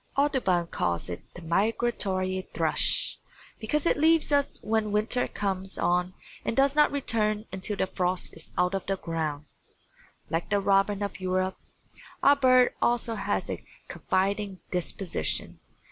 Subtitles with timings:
[0.17, 3.19] Audubon calls it the Migratory Thrush,
[3.59, 8.35] because it leaves us when winter comes on and does not return until the frost
[8.35, 9.45] is out of the ground.
[10.27, 11.59] Like the robin of Europe,
[12.23, 15.59] our bird also has a confiding disposition.